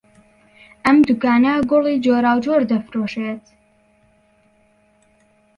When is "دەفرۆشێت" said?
2.69-3.45